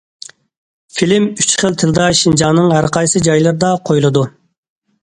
[0.99, 4.27] فىلىم ئۈچ خىل تىلدا شىنجاڭنىڭ ھەرقايسى جايلىرىدا قويۇلىدۇ.